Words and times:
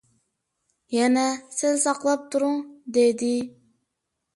«يەنە 0.93 1.27
سەل 1.59 1.79
ساقلاپ 1.85 2.27
تۇرۇڭ» 2.33 2.59
دېدى. 2.99 3.35